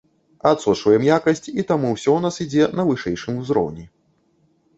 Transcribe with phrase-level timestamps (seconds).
[0.51, 3.85] Адсочваем якасць, і таму ўсё у нас ідзе на вышэйшым узроўні.